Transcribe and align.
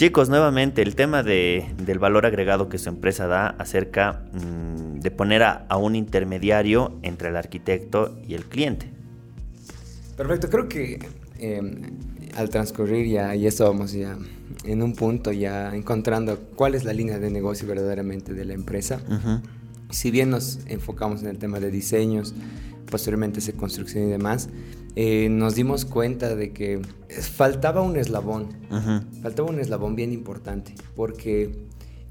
Chicos, 0.00 0.30
nuevamente 0.30 0.80
el 0.80 0.94
tema 0.94 1.22
de, 1.22 1.74
del 1.76 1.98
valor 1.98 2.24
agregado 2.24 2.70
que 2.70 2.78
su 2.78 2.88
empresa 2.88 3.26
da 3.26 3.48
acerca 3.48 4.22
mm, 4.32 5.00
de 5.00 5.10
poner 5.10 5.42
a, 5.42 5.66
a 5.68 5.76
un 5.76 5.94
intermediario 5.94 6.98
entre 7.02 7.28
el 7.28 7.36
arquitecto 7.36 8.18
y 8.26 8.32
el 8.32 8.46
cliente. 8.46 8.90
Perfecto, 10.16 10.48
creo 10.48 10.70
que 10.70 11.00
eh, 11.38 11.60
al 12.34 12.48
transcurrir 12.48 13.08
ya, 13.08 13.36
y 13.36 13.46
eso 13.46 13.66
vamos 13.66 13.92
ya 13.92 14.16
en 14.64 14.82
un 14.82 14.94
punto 14.94 15.32
ya 15.32 15.76
encontrando 15.76 16.38
cuál 16.56 16.74
es 16.74 16.84
la 16.84 16.94
línea 16.94 17.18
de 17.18 17.30
negocio 17.30 17.68
verdaderamente 17.68 18.32
de 18.32 18.46
la 18.46 18.54
empresa. 18.54 19.02
Ujú. 19.06 19.42
Si 19.90 20.10
bien 20.10 20.30
nos 20.30 20.60
enfocamos 20.66 21.20
en 21.20 21.28
el 21.28 21.36
tema 21.36 21.60
de 21.60 21.70
diseños, 21.70 22.34
posteriormente 22.90 23.38
esa 23.38 23.52
construcción 23.52 24.08
y 24.08 24.10
demás, 24.10 24.48
eh, 24.96 25.28
nos 25.30 25.54
dimos 25.54 25.84
cuenta 25.84 26.34
de 26.34 26.52
que 26.52 26.82
faltaba 27.08 27.80
un 27.80 27.96
eslabón, 27.96 28.48
faltaba 29.22 29.48
un 29.48 29.60
eslabón 29.60 29.94
bien 29.94 30.12
importante, 30.12 30.74
porque 30.96 31.64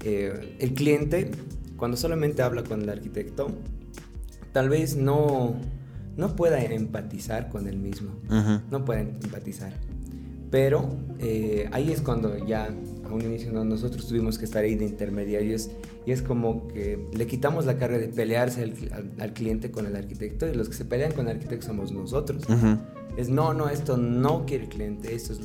eh, 0.04 0.56
el 0.58 0.74
cliente, 0.74 1.30
cuando 1.76 1.96
solamente 1.96 2.42
habla 2.42 2.64
con 2.64 2.82
el 2.82 2.88
arquitecto, 2.88 3.48
tal 4.52 4.68
vez 4.68 4.96
no, 4.96 5.56
no 6.16 6.36
pueda 6.36 6.62
empatizar 6.62 7.48
con 7.48 7.68
él 7.68 7.78
mismo. 7.78 8.12
No 8.70 8.84
pueden 8.84 9.18
empatizar. 9.22 9.74
Pero 10.50 10.88
eh, 11.20 11.68
ahí 11.72 11.92
es 11.92 12.00
cuando 12.00 12.44
ya 12.44 12.70
un 13.14 13.22
inicio 13.22 13.52
¿no? 13.52 13.64
nosotros 13.64 14.06
tuvimos 14.06 14.38
que 14.38 14.44
estar 14.44 14.62
ahí 14.64 14.74
de 14.74 14.84
intermediarios 14.86 15.70
y 16.06 16.12
es 16.12 16.22
como 16.22 16.68
que 16.68 16.98
le 17.12 17.26
quitamos 17.26 17.66
la 17.66 17.76
carga 17.78 17.98
de 17.98 18.08
pelearse 18.08 18.62
al, 18.62 18.74
al- 18.92 19.12
al 19.18 19.32
cliente 19.32 19.70
con 19.70 19.86
el 19.86 19.96
arquitecto 19.96 20.46
y 20.48 20.54
los 20.54 20.68
que 20.68 20.74
se 20.74 20.84
pelean 20.84 21.12
con 21.12 21.28
el 21.28 21.36
arquitecto 21.36 21.66
somos 21.66 21.92
nosotros. 21.92 22.44
Ujú. 22.48 22.78
Es 23.16 23.28
no, 23.28 23.52
no, 23.54 23.68
esto 23.68 23.96
no 23.96 24.46
quiere 24.46 24.64
el 24.64 24.70
cliente, 24.70 25.14
esto 25.14 25.32
es... 25.32 25.40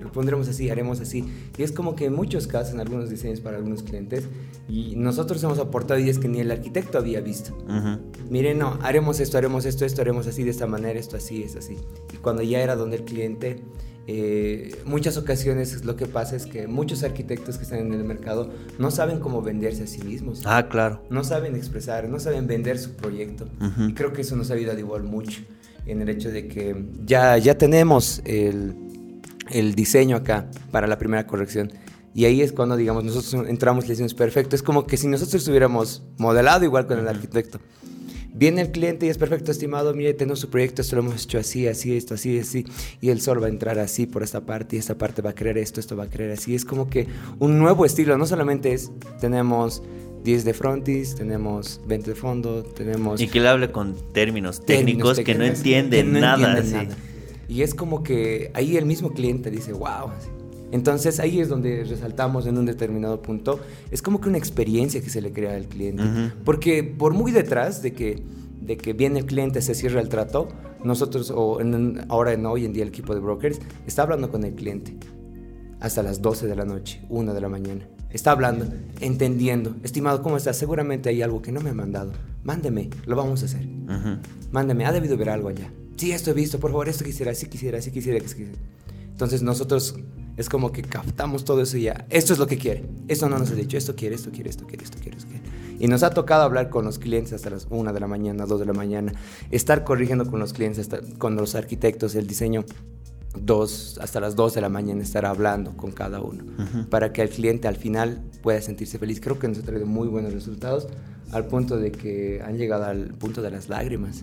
Lo 0.00 0.10
pondremos 0.12 0.48
así, 0.48 0.68
haremos 0.68 1.00
así. 1.00 1.24
Y 1.56 1.62
es 1.62 1.72
como 1.72 1.94
que 1.96 2.06
en 2.06 2.14
muchos 2.14 2.46
casos, 2.46 2.74
en 2.74 2.80
algunos 2.80 3.08
diseños 3.08 3.40
para 3.40 3.56
algunos 3.56 3.82
clientes, 3.84 4.24
y 4.68 4.96
nosotros 4.96 5.42
hemos 5.44 5.58
aportado 5.60 5.98
ideas 5.98 6.18
que 6.18 6.28
ni 6.28 6.40
el 6.40 6.50
arquitecto 6.50 6.98
había 6.98 7.20
visto. 7.20 7.54
Ujú. 7.64 8.00
Miren, 8.28 8.58
no, 8.58 8.76
haremos 8.82 9.20
esto, 9.20 9.38
haremos 9.38 9.64
esto, 9.64 9.84
esto, 9.86 10.02
haremos 10.02 10.26
así, 10.26 10.42
de 10.42 10.50
esta 10.50 10.66
manera, 10.66 10.98
esto 10.98 11.16
así, 11.16 11.42
es 11.44 11.56
así. 11.56 11.76
Y 12.12 12.16
cuando 12.18 12.42
ya 12.42 12.60
era 12.60 12.74
donde 12.76 12.96
el 12.96 13.04
cliente, 13.04 13.60
eh, 14.06 14.76
muchas 14.84 15.16
ocasiones 15.16 15.84
lo 15.84 15.96
que 15.96 16.06
pasa 16.06 16.36
es 16.36 16.46
que 16.46 16.66
muchos 16.66 17.02
arquitectos 17.02 17.56
que 17.56 17.64
están 17.64 17.78
en 17.78 17.92
el 17.94 18.04
mercado 18.04 18.50
no 18.78 18.90
saben 18.90 19.18
cómo 19.18 19.40
venderse 19.40 19.84
a 19.84 19.86
sí 19.86 20.02
mismos. 20.02 20.42
Ah, 20.44 20.68
claro. 20.68 21.02
No 21.10 21.24
saben 21.24 21.56
expresar, 21.56 22.08
no 22.08 22.20
saben 22.20 22.46
vender 22.46 22.78
su 22.78 22.92
proyecto. 22.92 23.48
Y 23.88 23.94
creo 23.94 24.12
que 24.12 24.22
eso 24.22 24.36
nos 24.36 24.50
ha 24.50 24.54
ayudado 24.54 24.78
igual 24.78 25.04
mucho 25.04 25.40
en 25.86 26.02
el 26.02 26.08
hecho 26.08 26.30
de 26.30 26.48
que 26.48 26.84
ya, 27.04 27.38
ya 27.38 27.56
tenemos 27.56 28.20
el, 28.24 28.74
el 29.50 29.74
diseño 29.74 30.16
acá 30.16 30.50
para 30.70 30.86
la 30.86 30.98
primera 30.98 31.26
corrección. 31.26 31.72
Y 32.14 32.26
ahí 32.26 32.42
es 32.42 32.52
cuando, 32.52 32.76
digamos, 32.76 33.04
nosotros 33.04 33.48
entramos 33.48 33.84
y 33.84 33.88
le 33.88 33.92
decimos, 33.92 34.14
perfecto. 34.14 34.54
Es 34.54 34.62
como 34.62 34.86
que 34.86 34.96
si 34.96 35.08
nosotros 35.08 35.42
estuviéramos 35.42 36.04
modelado 36.16 36.64
igual 36.64 36.86
con 36.86 36.98
el 36.98 37.08
arquitecto. 37.08 37.58
Viene 38.36 38.62
el 38.62 38.72
cliente 38.72 39.06
y 39.06 39.10
es 39.10 39.16
perfecto, 39.16 39.52
estimado, 39.52 39.94
mire, 39.94 40.12
tenemos 40.12 40.40
su 40.40 40.50
proyecto, 40.50 40.82
esto 40.82 40.96
lo 40.96 41.02
hemos 41.02 41.22
hecho 41.22 41.38
así, 41.38 41.68
así, 41.68 41.96
esto, 41.96 42.14
así, 42.14 42.36
así, 42.40 42.66
y 43.00 43.10
el 43.10 43.20
sol 43.20 43.40
va 43.40 43.46
a 43.46 43.48
entrar 43.48 43.78
así 43.78 44.06
por 44.06 44.24
esta 44.24 44.44
parte, 44.44 44.74
y 44.74 44.80
esta 44.80 44.98
parte 44.98 45.22
va 45.22 45.30
a 45.30 45.34
querer 45.36 45.56
esto, 45.56 45.78
esto 45.78 45.96
va 45.96 46.04
a 46.04 46.10
querer 46.10 46.32
así. 46.32 46.52
Es 46.52 46.64
como 46.64 46.90
que 46.90 47.06
un 47.38 47.60
nuevo 47.60 47.86
estilo, 47.86 48.18
no 48.18 48.26
solamente 48.26 48.72
es, 48.72 48.90
tenemos 49.20 49.84
10 50.24 50.44
de 50.44 50.52
frontis, 50.52 51.14
tenemos 51.14 51.80
20 51.86 52.10
de 52.10 52.16
fondo, 52.16 52.64
tenemos 52.64 53.20
Y 53.20 53.28
que 53.28 53.38
le 53.38 53.48
hable 53.48 53.70
con 53.70 53.94
términos 54.12 54.64
técnicos 54.64 55.20
que 55.20 55.34
no 55.36 55.44
entiende 55.44 55.98
que 55.98 56.04
no 56.04 56.18
nada. 56.18 56.58
entienden 56.58 56.90
sí. 56.90 56.96
Y 57.46 57.62
es 57.62 57.74
como 57.74 58.02
que 58.02 58.50
ahí 58.54 58.76
el 58.76 58.86
mismo 58.86 59.12
cliente 59.12 59.50
dice, 59.50 59.72
wow. 59.72 60.08
así. 60.08 60.28
Entonces 60.74 61.20
ahí 61.20 61.38
es 61.40 61.48
donde 61.48 61.84
resaltamos 61.84 62.46
en 62.48 62.58
un 62.58 62.66
determinado 62.66 63.22
punto, 63.22 63.60
es 63.92 64.02
como 64.02 64.20
que 64.20 64.28
una 64.28 64.38
experiencia 64.38 65.00
que 65.00 65.08
se 65.08 65.22
le 65.22 65.30
crea 65.32 65.54
al 65.54 65.66
cliente. 65.66 66.02
Ujú. 66.02 66.32
Porque 66.44 66.82
por 66.82 67.14
muy 67.14 67.30
detrás 67.30 67.80
de 67.80 67.92
que, 67.92 68.24
de 68.60 68.76
que 68.76 68.92
viene 68.92 69.20
el 69.20 69.26
cliente, 69.26 69.62
se 69.62 69.76
cierra 69.76 70.00
el 70.00 70.08
trato, 70.08 70.48
nosotros, 70.82 71.30
o 71.34 71.60
en- 71.60 72.04
ahora 72.08 72.32
en 72.32 72.44
hoy 72.44 72.64
en 72.64 72.72
día 72.72 72.82
el 72.82 72.88
equipo 72.88 73.14
de 73.14 73.20
brokers, 73.20 73.60
está 73.86 74.02
hablando 74.02 74.32
con 74.32 74.42
el 74.42 74.54
cliente 74.56 74.96
hasta 75.78 76.02
las 76.02 76.20
12 76.20 76.48
de 76.48 76.56
la 76.56 76.64
noche, 76.64 77.00
1 77.08 77.32
de 77.34 77.40
la 77.40 77.48
mañana. 77.48 77.86
Está 78.10 78.32
hablando, 78.32 78.66
entendiendo. 79.00 79.76
Estimado, 79.84 80.22
¿cómo 80.22 80.36
estás? 80.36 80.56
Seguramente 80.58 81.08
hay 81.08 81.22
algo 81.22 81.40
que 81.40 81.52
no 81.52 81.60
me 81.60 81.70
ha 81.70 81.74
mandado. 81.74 82.10
Mándeme, 82.42 82.90
lo 83.06 83.14
vamos 83.14 83.42
a 83.42 83.46
hacer. 83.46 83.64
Ujú. 83.64 84.18
Mándame, 84.50 84.86
ha 84.86 84.92
debido 84.92 85.16
ver 85.16 85.30
algo 85.30 85.48
allá. 85.50 85.70
Sí, 85.96 86.10
esto 86.10 86.32
he 86.32 86.34
visto, 86.34 86.58
por 86.58 86.72
favor, 86.72 86.88
esto 86.88 87.04
quisiera, 87.04 87.30
así 87.30 87.46
quisiera, 87.46 87.78
así 87.78 87.92
quisiera, 87.92 88.18
que 88.18 88.26
quisiera. 88.26 88.50
Entonces 89.12 89.42
nosotros 89.42 89.94
es 90.36 90.48
como 90.48 90.72
que 90.72 90.82
captamos 90.82 91.44
todo 91.44 91.62
eso 91.62 91.76
y 91.76 91.82
ya. 91.82 92.06
Esto 92.10 92.32
es 92.32 92.38
lo 92.38 92.46
que 92.46 92.58
quiere. 92.58 92.84
Esto 93.08 93.28
no 93.28 93.38
nos 93.38 93.50
ha 93.50 93.54
dicho. 93.54 93.76
Esto 93.76 93.94
quiere, 93.94 94.14
esto 94.16 94.30
quiere, 94.30 94.50
esto 94.50 94.66
quiere, 94.66 94.84
esto 94.84 94.98
quiere, 95.00 95.16
esto 95.18 95.28
quiere. 95.30 95.44
Y 95.78 95.88
nos 95.88 96.02
ha 96.02 96.10
tocado 96.10 96.42
hablar 96.42 96.70
con 96.70 96.84
los 96.84 96.98
clientes 96.98 97.32
hasta 97.32 97.50
las 97.50 97.66
1 97.70 97.92
de 97.92 98.00
la 98.00 98.06
mañana, 98.06 98.46
2 98.46 98.60
de 98.60 98.66
la 98.66 98.72
mañana. 98.72 99.12
Estar 99.50 99.84
corrigiendo 99.84 100.28
con 100.30 100.40
los 100.40 100.52
clientes, 100.52 100.78
hasta, 100.80 101.00
con 101.18 101.36
los 101.36 101.54
arquitectos, 101.54 102.14
el 102.14 102.26
diseño. 102.26 102.64
Dos, 103.36 103.98
hasta 104.00 104.20
las 104.20 104.36
2 104.36 104.54
de 104.54 104.60
la 104.60 104.68
mañana 104.68 105.02
estar 105.02 105.26
hablando 105.26 105.76
con 105.76 105.90
cada 105.90 106.20
uno 106.20 106.44
Ujú. 106.44 106.88
para 106.88 107.12
que 107.12 107.20
el 107.20 107.28
cliente 107.30 107.66
al 107.66 107.74
final 107.74 108.22
pueda 108.42 108.60
sentirse 108.60 108.96
feliz. 108.96 109.20
Creo 109.20 109.40
que 109.40 109.48
nos 109.48 109.58
ha 109.58 109.62
traído 109.62 109.86
muy 109.86 110.06
buenos 110.06 110.32
resultados 110.32 110.86
al 111.32 111.46
punto 111.46 111.76
de 111.76 111.90
que 111.90 112.40
han 112.46 112.56
llegado 112.56 112.84
al 112.84 113.08
punto 113.14 113.42
de 113.42 113.50
las 113.50 113.68
lágrimas. 113.68 114.22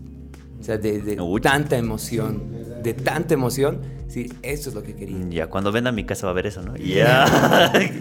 O 0.61 0.63
sea, 0.63 0.77
de, 0.77 1.01
de 1.01 1.17
tanta 1.41 1.77
emoción, 1.77 2.41
de 2.83 2.93
tanta 2.93 3.33
emoción. 3.33 3.79
Sí, 4.07 4.31
eso 4.41 4.69
es 4.69 4.75
lo 4.75 4.83
que 4.83 4.93
quería. 4.95 5.17
Ya, 5.29 5.47
cuando 5.47 5.71
venda 5.71 5.89
a 5.89 5.93
mi 5.93 6.05
casa 6.05 6.25
va 6.27 6.31
a 6.31 6.35
ver 6.35 6.47
eso, 6.47 6.61
¿no? 6.61 6.75
Ya. 6.77 7.25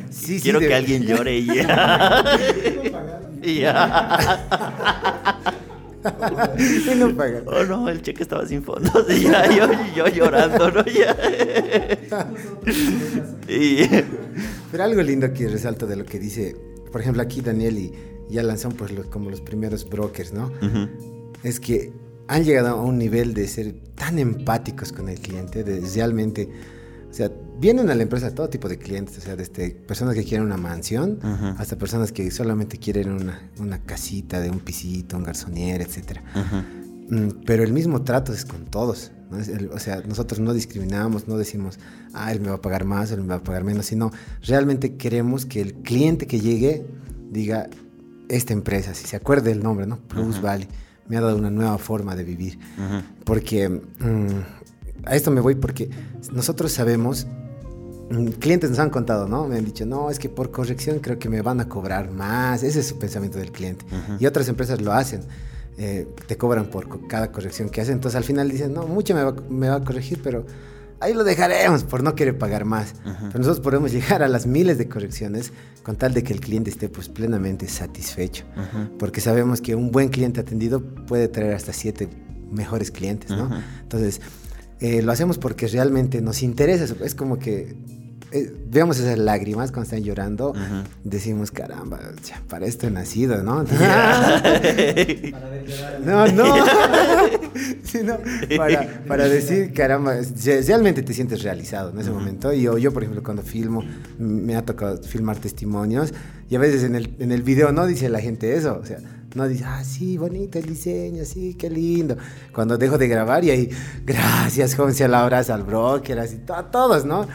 Sí, 0.10 0.36
sí, 0.36 0.40
Quiero 0.40 0.60
de- 0.60 0.68
que 0.68 0.74
alguien 0.74 1.02
llore 1.04 1.38
y 1.38 1.46
ya. 1.46 2.24
Y 6.02 6.94
no 6.96 7.14
pagan. 7.14 7.42
Oh 7.46 7.64
no, 7.64 7.88
el 7.88 8.00
cheque 8.02 8.22
estaba 8.22 8.46
sin 8.46 8.62
fondos. 8.62 9.04
Y 9.10 9.24
ya, 9.24 9.46
yo, 9.54 9.66
yo 9.94 10.06
llorando, 10.08 10.70
¿no? 10.70 10.84
Ya. 10.86 11.16
Y. 13.48 13.86
Pero 14.70 14.84
algo 14.84 15.02
lindo 15.02 15.32
que 15.32 15.48
resalto 15.48 15.86
de 15.86 15.96
lo 15.96 16.04
que 16.04 16.18
dice, 16.18 16.56
por 16.92 17.00
ejemplo, 17.00 17.22
aquí 17.22 17.40
Daniel 17.42 17.78
y 17.78 17.92
ya 18.30 18.42
lanzan 18.42 18.72
pues 18.72 18.92
los- 18.92 19.06
como 19.06 19.28
los 19.30 19.40
primeros 19.40 19.88
brokers, 19.88 20.32
¿no? 20.32 20.46
Ujú. 20.62 20.88
Es 21.42 21.60
que 21.60 21.92
han 22.30 22.44
llegado 22.44 22.68
a 22.68 22.80
un 22.80 22.96
nivel 22.96 23.34
de 23.34 23.48
ser 23.48 23.74
tan 23.96 24.20
empáticos 24.20 24.92
con 24.92 25.08
el 25.08 25.18
cliente, 25.18 25.64
de 25.64 25.80
realmente, 25.80 26.48
o 27.10 27.12
sea, 27.12 27.28
vienen 27.58 27.90
a 27.90 27.94
la 27.96 28.04
empresa 28.04 28.32
todo 28.32 28.48
tipo 28.48 28.68
de 28.68 28.78
clientes, 28.78 29.18
o 29.18 29.20
sea, 29.20 29.34
desde 29.34 29.70
personas 29.70 30.14
que 30.14 30.22
quieren 30.22 30.46
una 30.46 30.56
mansión 30.56 31.18
hasta 31.58 31.76
personas 31.76 32.12
que 32.12 32.30
solamente 32.30 32.78
quieren 32.78 33.10
una, 33.10 33.50
una 33.58 33.82
casita 33.82 34.40
de 34.40 34.48
un 34.48 34.60
pisito, 34.60 35.16
un 35.16 35.24
garzonier, 35.24 35.82
etcétera. 35.82 36.22
Ujú. 36.36 37.16
Mm, 37.16 37.42
Pero 37.44 37.64
el 37.64 37.72
mismo 37.72 38.02
trato 38.02 38.32
es 38.32 38.44
con 38.44 38.64
todos. 38.66 39.10
o 39.72 39.78
sea, 39.80 40.00
nosotros 40.06 40.38
no 40.38 40.54
discriminamos, 40.54 41.26
no 41.26 41.36
decimos, 41.36 41.80
ah, 42.14 42.30
él 42.30 42.40
me 42.40 42.50
va 42.50 42.54
a 42.54 42.62
pagar 42.62 42.84
más, 42.84 43.10
él 43.10 43.22
me 43.22 43.26
va 43.28 43.34
a 43.36 43.42
pagar 43.42 43.64
menos, 43.64 43.86
sino 43.86 44.12
realmente 44.42 44.94
queremos 44.94 45.46
que 45.46 45.60
el 45.60 45.74
cliente 45.74 46.28
que 46.28 46.38
llegue 46.38 46.86
diga, 47.28 47.68
esta 48.28 48.52
empresa, 48.52 48.94
si 48.94 49.08
se 49.08 49.16
acuerde 49.16 49.50
el 49.50 49.64
nombre, 49.64 49.88
¿no? 49.88 49.98
Plus 49.98 50.36
Ajá. 50.36 50.42
Valley, 50.42 50.68
me 51.10 51.16
ha 51.16 51.20
dado 51.20 51.36
una 51.36 51.50
nueva 51.50 51.76
forma 51.76 52.14
de 52.14 52.22
vivir. 52.22 52.58
Porque 53.24 53.68
mm, 53.68 55.04
a 55.04 55.16
esto 55.16 55.32
me 55.32 55.40
voy 55.40 55.56
porque 55.56 55.90
nosotros 56.32 56.70
sabemos, 56.70 57.26
mm, 58.10 58.26
clientes 58.38 58.70
nos 58.70 58.78
han 58.78 58.90
contado, 58.90 59.26
¿no? 59.26 59.48
Me 59.48 59.56
han 59.56 59.64
dicho, 59.64 59.84
no, 59.84 60.08
es 60.08 60.20
que 60.20 60.28
por 60.28 60.52
corrección 60.52 61.00
creo 61.00 61.18
que 61.18 61.28
me 61.28 61.42
van 61.42 61.60
a 61.60 61.68
cobrar 61.68 62.12
más. 62.12 62.62
Ese 62.62 62.78
es 62.78 62.86
su 62.86 62.98
pensamiento 62.98 63.38
del 63.38 63.50
cliente. 63.50 63.84
Y 64.20 64.26
otras 64.26 64.48
empresas 64.48 64.80
lo 64.80 64.92
hacen. 64.92 65.22
eh, 65.78 66.06
te 66.26 66.36
cobran 66.36 66.66
por 66.66 67.08
cada 67.08 67.32
corrección 67.32 67.70
que 67.70 67.80
hacen. 67.80 67.94
Entonces 67.94 68.16
al 68.16 68.24
final 68.24 68.48
dicen, 68.50 68.74
no, 68.74 68.86
mucho 68.86 69.14
me 69.14 69.24
va, 69.24 69.34
me 69.48 69.68
va 69.68 69.76
a 69.76 69.84
corregir, 69.84 70.20
pero 70.22 70.44
ahí 71.00 71.14
lo 71.14 71.24
dejaremos 71.24 71.84
por 71.84 72.02
no 72.02 72.14
querer 72.14 72.38
pagar 72.38 72.64
más. 72.64 72.94
Pero 73.04 73.38
nosotros 73.38 73.60
podemos 73.60 73.92
llegar 73.92 74.22
a 74.22 74.28
las 74.28 74.46
miles 74.46 74.78
de 74.78 74.88
correcciones 74.88 75.52
con 75.82 75.96
tal 75.96 76.14
de 76.14 76.22
que 76.22 76.32
el 76.32 76.40
cliente 76.40 76.70
esté 76.70 76.88
pues 76.88 77.08
plenamente 77.08 77.66
satisfecho. 77.68 78.44
Porque 78.98 79.20
sabemos 79.20 79.60
que 79.60 79.74
un 79.74 79.90
buen 79.90 80.08
cliente 80.08 80.40
atendido 80.40 80.82
puede 81.06 81.28
traer 81.28 81.54
hasta 81.54 81.72
siete 81.72 82.08
mejores 82.50 82.90
clientes, 82.90 83.30
¿no? 83.30 83.50
Entonces, 83.82 84.20
eh, 84.80 85.02
lo 85.02 85.12
hacemos 85.12 85.38
porque 85.38 85.66
realmente 85.66 86.20
nos 86.20 86.42
interesa. 86.42 86.84
Es 87.04 87.14
como 87.14 87.38
que 87.38 87.76
eh, 88.32 88.52
vemos 88.70 88.98
esas 88.98 89.18
lágrimas 89.18 89.70
cuando 89.72 89.84
están 89.84 90.02
llorando. 90.02 90.50
Ujú. 90.50 90.60
Decimos, 91.04 91.50
caramba, 91.50 92.00
ya, 92.26 92.42
para 92.48 92.66
esto 92.66 92.86
he 92.86 92.90
nacido, 92.90 93.42
¿no? 93.42 93.64
No, 96.04 96.26
no. 96.28 96.54
Sí, 97.84 97.98
no, 98.04 98.18
Para, 98.56 99.02
para 99.06 99.28
decir, 99.28 99.72
caramba, 99.72 100.14
re- 100.14 100.62
realmente 100.62 101.02
te 101.02 101.12
sientes 101.12 101.42
realizado 101.42 101.90
en 101.90 101.98
ese 101.98 102.10
momento. 102.10 102.52
Y 102.52 102.62
yo, 102.62 102.78
yo, 102.78 102.92
por 102.92 103.02
ejemplo, 103.02 103.22
cuando 103.22 103.42
filmo, 103.42 103.84
me 104.18 104.56
ha 104.56 104.64
tocado 104.64 105.02
filmar 105.02 105.38
testimonios 105.38 106.12
y 106.48 106.56
a 106.56 106.58
veces 106.58 106.84
en 106.84 106.94
el, 106.94 107.14
en 107.18 107.32
el 107.32 107.42
video 107.42 107.72
no 107.72 107.86
dice 107.86 108.08
la 108.08 108.20
gente 108.20 108.54
eso. 108.54 108.78
O 108.80 108.86
sea, 108.86 108.98
no 109.34 109.46
dice, 109.46 109.64
ah, 109.64 109.84
sí, 109.84 110.16
bonito 110.16 110.58
el 110.58 110.66
diseño, 110.66 111.24
sí, 111.24 111.54
qué 111.54 111.70
lindo. 111.70 112.16
Cuando 112.52 112.76
dejo 112.76 112.98
de 112.98 113.06
grabar 113.06 113.44
y 113.44 113.50
ahí, 113.50 113.70
gracias, 114.04 114.74
joven, 114.74 114.94
se 114.94 115.06
la 115.06 115.22
abraza 115.22 115.54
al 115.54 115.62
broker, 115.62 116.18
así, 116.18 116.40
a 116.48 116.64
todos, 116.64 117.04
¿no? 117.04 117.28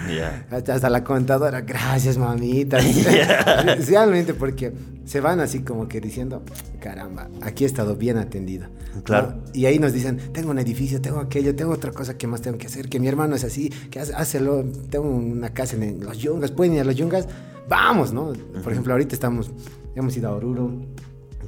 Hasta, 0.51 0.89
la 0.89 1.03
contadora, 1.03 1.61
gracias, 1.61 2.17
mamita. 2.17 2.79
Realmente, 3.87 4.33
porque 4.33 4.73
se 5.05 5.21
van 5.21 5.39
así 5.39 5.59
como 5.59 5.87
que 5.87 6.01
diciendo, 6.01 6.43
caramba, 6.79 7.29
aquí 7.41 7.63
he 7.63 7.67
estado 7.67 7.95
bien 7.95 8.17
atendido. 8.17 8.67
Claro. 9.03 9.43
Y 9.53 9.65
ahí 9.65 9.79
nos 9.79 9.93
dicen, 9.93 10.17
tengo 10.33 10.51
un 10.51 10.59
edificio, 10.59 11.01
tengo 11.01 11.19
aquello, 11.19 11.55
tengo 11.55 11.71
otra 11.71 11.91
cosa 11.91 12.17
que 12.17 12.27
más 12.27 12.41
tengo 12.41 12.57
que 12.57 12.67
hacer, 12.67 12.89
que 12.89 12.99
mi 12.99 13.07
hermano 13.07 13.35
es 13.35 13.43
así, 13.43 13.69
que 13.69 13.99
hácelo, 13.99 14.65
tengo 14.89 15.09
una 15.09 15.53
casa 15.53 15.75
en 15.77 16.03
los 16.03 16.17
yungas, 16.17 16.51
pueden 16.51 16.73
ir 16.73 16.81
a 16.81 16.83
los 16.85 16.95
yungas, 16.95 17.27
vamos, 17.69 18.11
¿no? 18.11 18.33
Por 18.63 18.71
ejemplo, 18.71 18.93
ahorita 18.93 19.15
estamos, 19.15 19.51
hemos 19.95 20.15
ido 20.17 20.29
a 20.29 20.35
Oruro, 20.35 20.71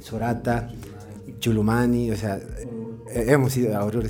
Sorata, 0.00 0.70
Chulumani, 1.38 2.10
o 2.10 2.16
sea, 2.16 2.40
hemos 3.10 3.56
ido 3.56 3.76
a 3.76 3.84
Oruro, 3.84 4.08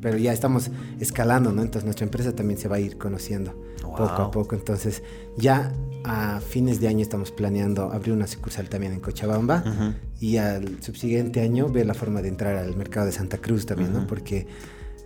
pero 0.00 0.18
ya 0.18 0.32
estamos 0.32 0.70
escalando, 1.00 1.52
¿no? 1.52 1.62
Entonces 1.62 1.84
nuestra 1.84 2.04
empresa 2.04 2.34
también 2.34 2.58
se 2.58 2.68
va 2.68 2.76
a 2.76 2.80
ir 2.80 2.98
conociendo 2.98 3.54
poco 3.82 4.04
a 4.04 4.30
poco. 4.30 4.54
Entonces 4.54 5.02
ya 5.36 5.72
a 6.04 6.40
fines 6.40 6.80
de 6.80 6.88
año 6.88 7.00
estamos 7.00 7.30
planeando 7.30 7.92
abrir 7.92 8.12
una 8.12 8.26
sucursal 8.26 8.68
también 8.68 8.92
en 8.92 9.00
Cochabamba 9.00 9.64
y 10.20 10.36
al 10.36 10.82
subsiguiente 10.82 11.40
año 11.40 11.68
ver 11.68 11.86
la 11.86 11.94
forma 11.94 12.22
de 12.22 12.28
entrar 12.28 12.56
al 12.56 12.76
mercado 12.76 13.06
de 13.06 13.12
Santa 13.12 13.38
Cruz 13.38 13.66
también, 13.66 13.92
¿no? 13.92 14.06
Porque 14.06 14.46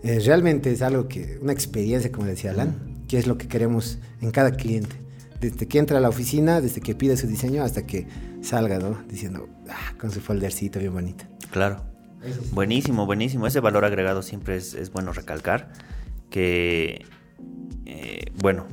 eh, 0.03 0.21
realmente 0.25 0.73
es 0.73 0.83
algo 0.83 1.09
que, 1.09 1.39
una 1.43 1.53
experiencia, 1.53 2.11
como 2.13 2.27
decía 2.27 2.53
Alan, 2.53 3.05
que 3.09 3.19
es 3.19 3.27
lo 3.27 3.37
que 3.37 3.49
queremos 3.49 3.99
en 4.21 4.31
cada 4.31 4.53
cliente. 4.53 5.06
Desde 5.41 5.67
que 5.67 5.79
entra 5.79 5.99
a 5.99 6.01
la 6.01 6.09
oficina, 6.09 6.61
desde 6.61 6.81
que 6.81 6.95
pide 6.95 7.17
su 7.17 7.27
diseño 7.27 7.63
hasta 7.63 7.87
que 7.87 8.07
salga, 8.43 8.79
¿no? 8.79 9.03
Diciendo, 9.09 9.49
ah, 9.69 9.95
con 9.99 10.11
su 10.11 10.21
foldercito 10.21 10.79
bien 10.79 10.93
bonito. 10.93 11.25
Claro. 11.51 11.83
Buenísimo, 12.53 13.07
buenísimo. 13.07 13.47
Ese 13.47 13.61
valor 13.61 13.85
agregado 13.85 14.23
siempre 14.23 14.57
es, 14.57 14.75
es 14.75 14.91
bueno 14.91 15.13
recalcar 15.13 15.73
que, 16.31 17.05
eh, 17.85 18.33
bueno, 18.41 18.67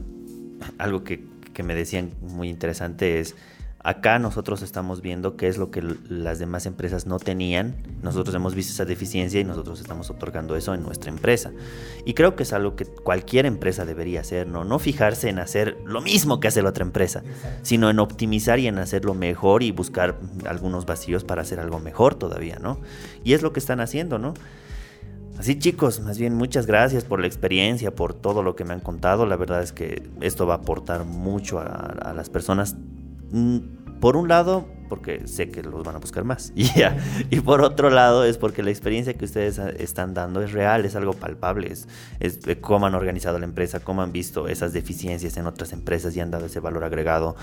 algo 0.77 1.03
que, 1.03 1.23
que 1.53 1.63
me 1.63 1.75
decían 1.75 2.11
muy 2.21 2.49
interesante 2.49 3.19
es 3.19 3.35
Acá 3.85 4.17
nosotros 4.17 4.61
estamos 4.61 5.01
viendo 5.01 5.35
qué 5.35 5.49
es 5.49 5.57
lo 5.57 5.69
que 5.69 5.83
las 6.07 6.39
demás 6.39 6.65
empresas 6.65 7.05
no 7.05 7.19
tenían. 7.19 7.75
Nosotros 8.01 8.33
hemos 8.33 8.55
visto 8.55 8.71
esa 8.71 8.85
deficiencia 8.85 9.41
y 9.41 9.43
nosotros 9.43 9.81
estamos 9.81 10.09
otorgando 10.09 10.55
eso 10.55 10.73
en 10.73 10.83
nuestra 10.83 11.11
empresa. 11.11 11.51
Y 12.05 12.13
creo 12.13 12.37
que 12.37 12.43
es 12.43 12.53
algo 12.53 12.77
que 12.77 12.85
cualquier 12.85 13.45
empresa 13.45 13.83
debería 13.83 14.21
hacer, 14.21 14.47
¿no? 14.47 14.63
No 14.63 14.79
fijarse 14.79 15.27
en 15.27 15.37
hacer 15.37 15.77
lo 15.85 15.99
mismo 15.99 16.39
que 16.39 16.47
hace 16.47 16.61
la 16.61 16.69
otra 16.69 16.85
empresa, 16.85 17.23
sino 17.61 17.89
en 17.89 17.99
optimizar 17.99 18.57
y 18.57 18.67
en 18.67 18.79
hacerlo 18.79 19.15
mejor 19.15 19.63
y 19.63 19.71
buscar 19.71 20.17
algunos 20.47 20.85
vacíos 20.85 21.25
para 21.25 21.41
hacer 21.41 21.59
algo 21.59 21.81
mejor 21.81 22.15
todavía, 22.15 22.59
¿no? 22.59 22.79
Y 23.25 23.33
es 23.33 23.41
lo 23.41 23.51
que 23.51 23.59
están 23.59 23.81
haciendo, 23.81 24.17
¿no? 24.17 24.33
Así 25.37 25.59
chicos, 25.59 25.99
más 25.99 26.17
bien 26.17 26.35
muchas 26.35 26.67
gracias 26.67 27.03
por 27.03 27.19
la 27.19 27.27
experiencia, 27.27 27.93
por 27.93 28.13
todo 28.13 28.43
lo 28.43 28.55
que 28.55 28.63
me 28.63 28.73
han 28.73 28.79
contado. 28.79 29.25
La 29.25 29.35
verdad 29.35 29.61
es 29.61 29.73
que 29.73 30.09
esto 30.21 30.47
va 30.47 30.53
a 30.53 30.57
aportar 30.59 31.03
mucho 31.03 31.59
a, 31.59 31.65
a 31.65 32.13
las 32.13 32.29
personas 32.29 32.77
por 33.99 34.17
un 34.17 34.27
lado, 34.27 34.67
porque 34.89 35.27
sé 35.27 35.49
que 35.49 35.63
los 35.63 35.83
van 35.83 35.95
a 35.95 35.99
buscar 35.99 36.23
más. 36.23 36.51
Y, 36.57 36.69
y 37.29 37.39
por 37.39 37.61
otro 37.61 37.89
lado, 37.89 38.25
es 38.25 38.37
porque 38.37 38.61
la 38.61 38.69
experiencia 38.69 39.15
que 39.15 39.25
ustedes 39.25 39.57
están 39.57 40.13
dando 40.13 40.41
es 40.41 40.51
real, 40.51 40.85
es 40.85 40.95
algo 40.95 41.13
palpable. 41.13 41.71
Es, 41.71 41.87
cómo 42.61 42.85
han 42.85 42.93
organizado 42.93 43.39
la 43.39 43.45
empresa, 43.45 43.79
cómo 43.79 44.01
han 44.01 44.11
visto 44.11 44.47
esas 44.47 44.73
deficiencias 44.73 45.37
en 45.37 45.47
otras 45.47 45.73
empresas 45.73 46.15
y 46.15 46.19
han 46.19 46.29
dado 46.31 46.45
ese 46.45 46.59
valor 46.59 46.83
agregado, 46.83 47.35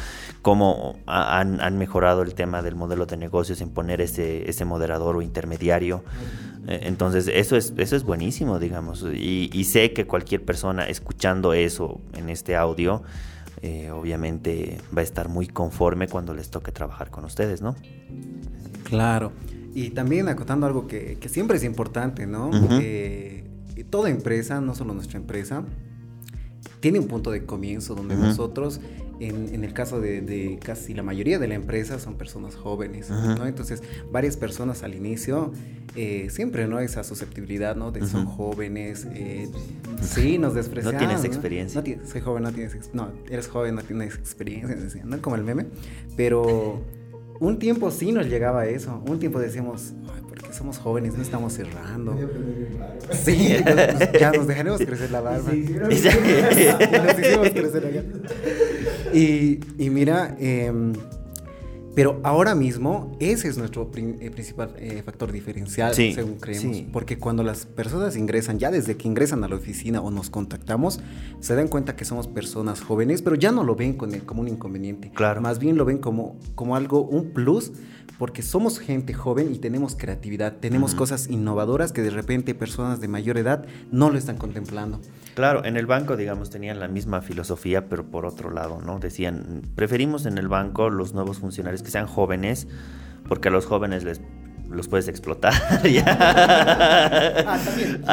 cómo 0.42 0.98
han, 1.06 1.60
han 1.60 1.78
mejorado 1.78 2.22
el 2.22 2.34
tema 2.34 2.62
del 2.62 2.76
modelo 2.76 3.06
de 3.06 3.16
negocios 3.16 3.60
en 3.62 3.70
poner 3.70 4.00
ese, 4.00 4.48
ese 4.48 4.64
moderador 4.64 5.16
o 5.16 5.22
intermediario. 5.22 6.04
Eh, 6.68 6.80
entonces, 6.82 7.26
eso 7.26 7.56
es, 7.56 7.72
eso 7.78 7.96
es 7.96 8.04
buenísimo, 8.04 8.58
digamos. 8.58 9.04
Y, 9.12 9.50
y 9.52 9.64
sé 9.64 9.92
que 9.92 10.06
cualquier 10.06 10.44
persona 10.44 10.84
escuchando 10.84 11.52
eso 11.52 12.00
en 12.14 12.28
este 12.28 12.54
audio, 12.54 13.02
eh, 13.62 13.90
obviamente 13.90 14.78
va 14.96 15.00
a 15.00 15.04
estar 15.04 15.28
muy 15.28 15.46
conforme 15.46 16.08
cuando 16.08 16.34
les 16.34 16.50
toque 16.50 16.72
trabajar 16.72 17.10
con 17.10 17.24
ustedes, 17.24 17.60
¿no? 17.60 17.76
Claro. 18.84 19.32
Y 19.74 19.90
también 19.90 20.28
acotando 20.28 20.66
algo 20.66 20.86
que, 20.86 21.18
siempre 21.28 21.58
es 21.58 21.64
importante, 21.64 22.26
¿no? 22.26 22.50
Eh, 22.80 23.44
toda 23.88 24.10
empresa, 24.10 24.60
no 24.60 24.74
solo 24.74 24.94
nuestra 24.94 25.18
empresa, 25.18 25.64
tiene 26.80 26.98
un 26.98 27.06
punto 27.06 27.30
de 27.30 27.44
comienzo 27.44 27.94
donde 27.94 28.16
nosotros 28.16 28.80
en, 29.20 29.64
el 29.64 29.72
caso 29.72 30.00
de, 30.00 30.58
casi 30.64 30.94
la 30.94 31.02
mayoría 31.02 31.38
de 31.38 31.46
la 31.46 31.54
empresa 31.54 31.98
son 31.98 32.14
personas 32.14 32.56
jóvenes, 32.56 33.10
¿no? 33.10 33.46
Entonces, 33.46 33.82
varias 34.10 34.36
personas 34.36 34.82
al 34.82 34.94
inicio, 34.94 35.52
eh, 35.94 36.28
siempre, 36.30 36.66
¿no? 36.66 36.80
Esa 36.80 37.04
susceptibilidad, 37.04 37.76
¿no? 37.76 37.92
De 37.92 38.06
son 38.06 38.24
jóvenes, 38.24 39.06
eh, 39.12 39.48
sí, 40.02 40.38
nos 40.38 40.54
desprecian. 40.54 40.94
No 40.94 40.98
tienes 40.98 41.24
experiencia. 41.24 41.82
No, 41.82 42.06
soy 42.06 42.20
joven, 42.22 42.42
no 42.44 42.52
tienes, 42.52 42.94
no, 42.94 43.12
eres 43.28 43.48
joven, 43.48 43.74
no 43.74 43.82
tienes 43.82 44.14
experiencia, 44.14 45.02
¿no? 45.04 45.20
Como 45.20 45.36
el 45.36 45.44
meme, 45.44 45.66
pero 46.16 46.80
un 47.40 47.58
tiempo 47.58 47.90
sí 47.90 48.12
nos 48.12 48.26
llegaba 48.26 48.62
a 48.62 48.66
eso, 48.66 49.02
un 49.06 49.18
tiempo 49.18 49.38
decíamos, 49.38 49.92
Somos 50.52 50.78
jóvenes, 50.78 51.14
no 51.14 51.22
estamos 51.22 51.52
cerrando. 51.52 52.16
Sí, 53.12 53.56
pues, 53.64 54.12
ya 54.18 54.32
nos 54.32 54.46
dejaremos 54.46 54.80
crecer 54.80 55.10
la 55.10 55.20
barba. 55.20 55.50
Sí, 55.50 55.66
sí, 55.66 55.74
nos 56.92 57.18
hicimos 57.18 57.50
crecer 57.54 57.86
allá. 57.86 58.04
Y, 59.12 59.60
y 59.78 59.90
mira, 59.90 60.36
eh, 60.38 60.72
pero 61.94 62.20
ahora 62.22 62.54
mismo 62.54 63.16
ese 63.20 63.48
es 63.48 63.58
nuestro 63.58 63.90
eh, 63.94 64.30
principal 64.30 64.74
eh, 64.78 65.02
factor 65.04 65.32
diferencial, 65.32 65.94
según 65.94 66.36
creemos. 66.36 66.82
Porque 66.92 67.18
cuando 67.18 67.42
las 67.42 67.66
personas 67.66 68.16
ingresan, 68.16 68.58
ya 68.58 68.70
desde 68.70 68.96
que 68.96 69.08
ingresan 69.08 69.42
a 69.44 69.48
la 69.48 69.56
oficina 69.56 70.00
o 70.00 70.10
nos 70.10 70.30
contactamos, 70.30 71.00
se 71.40 71.54
dan 71.54 71.68
cuenta 71.68 71.96
que 71.96 72.04
somos 72.04 72.28
personas 72.28 72.80
jóvenes, 72.80 73.22
pero 73.22 73.36
ya 73.36 73.52
no 73.52 73.64
lo 73.64 73.74
ven 73.74 73.94
como 73.94 74.40
un 74.40 74.48
inconveniente. 74.48 75.10
Claro. 75.14 75.40
Más 75.40 75.58
bien 75.58 75.76
lo 75.76 75.84
ven 75.84 75.98
como, 75.98 76.38
como 76.54 76.76
algo, 76.76 77.02
un 77.02 77.30
plus 77.30 77.72
porque 78.20 78.42
somos 78.42 78.78
gente 78.78 79.14
joven 79.14 79.50
y 79.50 79.58
tenemos 79.58 79.96
creatividad, 79.96 80.58
tenemos 80.58 80.94
cosas 80.94 81.28
innovadoras 81.28 81.90
que 81.90 82.02
de 82.02 82.10
repente 82.10 82.54
personas 82.54 83.00
de 83.00 83.08
mayor 83.08 83.38
edad 83.38 83.64
no 83.90 84.10
lo 84.10 84.18
están 84.18 84.36
contemplando. 84.36 85.00
Claro, 85.34 85.64
en 85.64 85.78
el 85.78 85.86
banco, 85.86 86.18
digamos, 86.18 86.50
tenían 86.50 86.80
la 86.80 86.88
misma 86.88 87.22
filosofía, 87.22 87.88
pero 87.88 88.04
por 88.04 88.26
otro 88.26 88.50
lado, 88.50 88.82
¿no? 88.84 88.98
Decían, 88.98 89.62
preferimos 89.74 90.26
en 90.26 90.36
el 90.36 90.48
banco 90.48 90.90
los 90.90 91.14
nuevos 91.14 91.38
funcionarios 91.38 91.79
que 91.82 91.90
sean 91.90 92.06
jóvenes, 92.06 92.68
porque 93.28 93.48
a 93.48 93.50
los 93.50 93.66
jóvenes 93.66 94.04
les 94.04 94.20
los 94.70 94.88
puedes 94.88 95.08
explotar. 95.08 95.52
ah, 96.06 97.58
también. 97.64 98.04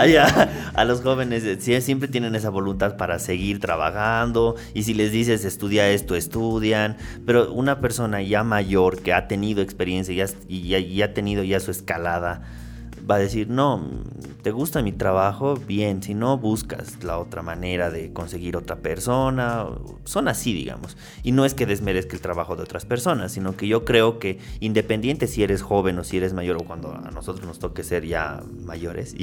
a 0.73 0.85
los 0.85 1.01
jóvenes 1.01 1.43
eh, 1.43 1.81
siempre 1.81 2.07
tienen 2.07 2.35
esa 2.35 2.49
voluntad 2.49 2.97
para 2.97 3.19
seguir 3.19 3.59
trabajando 3.59 4.55
y 4.73 4.83
si 4.83 4.93
les 4.93 5.11
dices 5.11 5.45
estudia 5.45 5.89
esto, 5.89 6.15
estudian, 6.15 6.97
pero 7.25 7.53
una 7.53 7.79
persona 7.79 8.21
ya 8.21 8.43
mayor 8.43 9.01
que 9.01 9.13
ha 9.13 9.27
tenido 9.27 9.61
experiencia 9.61 10.25
y, 10.47 10.75
y 10.75 11.01
ha 11.01 11.13
tenido 11.13 11.43
ya 11.43 11.59
su 11.59 11.71
escalada, 11.71 12.41
va 13.09 13.15
a 13.15 13.19
decir, 13.19 13.49
no, 13.49 13.81
te 14.41 14.51
gusta 14.51 14.81
mi 14.81 14.91
trabajo, 14.91 15.55
bien, 15.55 16.03
si 16.03 16.13
no 16.13 16.37
buscas 16.37 17.03
la 17.03 17.17
otra 17.17 17.41
manera 17.41 17.89
de 17.89 18.11
conseguir 18.11 18.57
otra 18.57 18.77
persona, 18.77 19.65
son 20.03 20.27
así, 20.27 20.53
digamos. 20.53 20.97
Y 21.23 21.31
no 21.31 21.45
es 21.45 21.53
que 21.53 21.65
desmerezca 21.65 22.15
el 22.15 22.21
trabajo 22.21 22.55
de 22.55 22.63
otras 22.63 22.85
personas, 22.85 23.31
sino 23.31 23.55
que 23.55 23.67
yo 23.67 23.85
creo 23.85 24.19
que 24.19 24.39
independiente 24.59 25.27
si 25.27 25.43
eres 25.43 25.61
joven 25.61 25.97
o 25.99 26.03
si 26.03 26.17
eres 26.17 26.33
mayor 26.33 26.57
o 26.57 26.65
cuando 26.65 26.91
a 26.91 27.11
nosotros 27.11 27.47
nos 27.47 27.59
toque 27.59 27.83
ser 27.83 28.05
ya 28.05 28.43
mayores, 28.65 29.15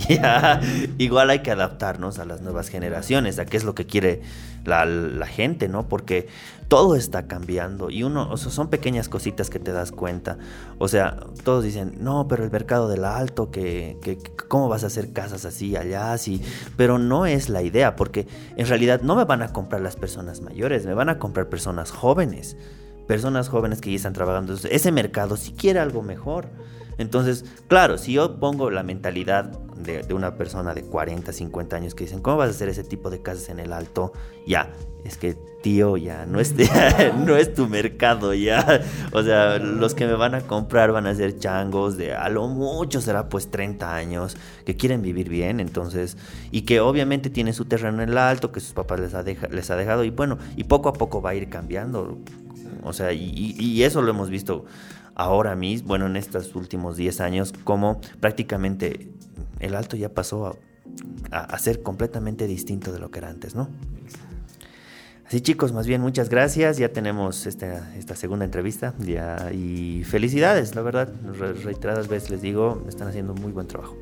igual 0.99 1.31
hay 1.31 1.41
que 1.41 1.51
adaptarnos 1.51 2.19
a 2.19 2.25
las 2.25 2.41
nuevas 2.41 2.69
generaciones, 2.69 3.39
a 3.39 3.47
qué 3.47 3.57
es 3.57 3.65
lo 3.65 3.75
que 3.75 3.87
quiere 3.87 4.23
la, 4.65 4.87
la 4.87 5.27
gente, 5.27 5.69
¿no? 5.69 5.89
Porque 5.89 6.29
todo 6.69 6.97
está 6.97 7.27
cambiando 7.27 7.91
y 7.91 8.03
uno, 8.03 8.29
o 8.31 8.37
sea, 8.37 8.51
son 8.51 8.69
pequeñas 8.69 9.09
cositas 9.09 9.51
que 9.51 9.59
te 9.59 9.73
das 9.73 9.93
cuenta. 9.93 10.39
O 10.79 10.89
sea, 10.89 11.17
todos 11.45 11.65
dicen, 11.65 11.97
no, 12.01 12.27
pero 12.27 12.45
el 12.45 12.51
mercado 12.51 12.89
del 12.89 13.05
alto, 13.05 13.51
que, 13.51 13.74
que, 14.01 14.19
¿cómo 14.49 14.69
vas 14.69 14.85
a 14.85 14.89
hacer 14.89 15.13
casas 15.13 15.45
así, 15.45 15.77
allá, 15.77 16.13
así? 16.13 16.43
Pero 16.77 16.99
no 16.99 17.27
es 17.27 17.49
la 17.49 17.63
idea, 17.63 17.97
porque 17.97 18.27
en 18.57 18.67
realidad 18.67 19.01
no 19.03 19.17
me 19.17 19.25
van 19.25 19.43
a 19.43 19.53
comprar 19.53 19.81
las 19.81 19.97
personas 19.97 20.41
mayores, 20.41 20.87
me 20.87 20.95
van 20.95 21.09
a 21.09 21.19
comprar 21.19 21.49
personas 21.49 21.91
jóvenes. 21.91 22.57
Personas 23.07 23.49
jóvenes 23.49 23.81
que 23.81 23.91
ya 23.91 23.97
están 23.97 24.13
trabajando. 24.13 24.55
Ese 24.55 24.93
mercado 24.93 25.37
si 25.37 25.53
quiere 25.53 25.81
algo 25.81 26.03
mejor. 26.03 26.49
Entonces, 26.97 27.45
claro, 27.67 27.99
si 27.99 28.13
yo 28.13 28.39
pongo 28.39 28.71
la 28.71 28.83
mentalidad 28.83 29.47
de, 29.77 30.03
de, 30.05 30.15
una 30.15 30.37
persona 30.37 30.75
de 30.75 30.85
40, 30.85 31.33
50 31.33 31.77
años 31.77 31.95
que 31.95 32.05
dicen, 32.05 32.23
¿cómo 32.23 32.37
vas 32.37 32.49
a 32.49 32.51
hacer 32.51 32.69
ese 32.69 32.85
tipo 32.85 33.11
de 33.11 33.21
casas 33.21 33.49
en 33.49 33.59
el 33.59 33.73
alto? 33.73 34.13
Ya, 34.47 34.71
es 35.05 35.19
que 35.19 35.37
tío, 35.65 35.97
ya 35.97 36.27
no 36.27 36.41
es, 36.41 36.55
no 37.27 37.37
es 37.37 37.55
tu 37.55 37.67
mercado, 37.67 38.35
ya. 38.35 38.83
O 39.13 39.23
sea, 39.23 39.59
los 39.59 39.95
que 39.95 40.07
me 40.07 40.13
van 40.13 40.35
a 40.35 40.43
comprar 40.43 40.93
van 40.93 41.07
a 41.07 41.15
ser 41.15 41.39
changos 41.39 41.97
de 41.97 42.15
a 42.15 42.29
lo 42.29 42.49
mucho 42.49 43.01
será 43.01 43.31
pues 43.31 43.51
30 43.51 43.95
años, 43.95 44.37
que 44.67 44.77
quieren 44.77 45.01
vivir 45.01 45.31
bien, 45.31 45.61
entonces, 45.61 46.19
y 46.51 46.63
que 46.63 46.81
obviamente 46.81 47.31
tienen 47.31 47.55
su 47.55 47.65
terreno 47.65 48.03
en 48.03 48.11
el 48.11 48.19
alto, 48.19 48.53
que 48.53 48.61
sus 48.61 48.75
papás 48.75 49.01
les 49.01 49.15
ha, 49.15 49.23
les 49.23 49.71
ha 49.71 49.77
dejado, 49.77 50.05
y 50.05 50.11
bueno, 50.11 50.37
y 50.55 50.65
poco 50.65 50.91
a 50.91 50.93
poco 50.93 51.23
va 51.23 51.31
a 51.31 51.35
ir 51.35 51.49
cambiando 51.49 52.19
O 52.83 52.93
sea, 52.93 53.13
y, 53.13 53.83
eso 53.83 54.03
lo 54.03 54.11
hemos 54.11 54.31
visto 54.31 54.65
ahora 55.15 55.55
mismo, 55.57 55.89
bueno, 55.89 56.07
en 56.07 56.17
estos 56.17 56.55
últimos 56.55 56.97
10 56.97 57.21
años, 57.21 57.53
como 57.65 58.01
prácticamente 58.21 59.13
el 59.61 59.75
alto 59.75 59.97
ya 59.97 60.09
pasó 60.09 60.59
a, 61.31 61.39
a, 61.39 61.59
ser 61.59 61.83
completamente 61.83 62.47
distinto 62.47 62.93
de 62.93 62.99
lo 62.99 63.11
que 63.11 63.21
era 63.21 63.31
antes, 63.31 63.55
¿no? 63.55 63.69
Así 65.27 65.41
chicos, 65.41 65.73
más 65.73 65.87
bien 65.87 66.03
muchas 66.03 66.29
gracias, 66.29 66.77
ya 66.77 66.91
tenemos 66.91 67.47
esta, 67.47 67.95
esta 67.97 68.15
segunda 68.15 68.45
entrevista 68.45 68.95
ya, 68.99 69.51
y 69.53 70.05
felicidades, 70.05 70.75
la 70.75 70.83
verdad, 70.83 71.13
reiteradas 71.65 72.09
veces 72.09 72.31
les 72.31 72.43
digo, 72.43 72.85
están 72.89 73.09
haciendo 73.09 73.35
muy 73.35 73.51
buen 73.51 73.67
trabajo. 73.67 73.97